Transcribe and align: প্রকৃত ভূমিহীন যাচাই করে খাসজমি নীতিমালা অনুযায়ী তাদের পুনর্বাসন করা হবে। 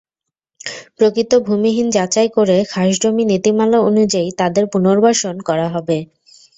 প্রকৃত 0.97 1.31
ভূমিহীন 1.47 1.87
যাচাই 1.89 2.29
করে 2.37 2.57
খাসজমি 2.71 3.23
নীতিমালা 3.31 3.79
অনুযায়ী 3.89 4.29
তাদের 4.39 4.63
পুনর্বাসন 4.73 5.35
করা 5.49 5.67
হবে। 5.75 5.97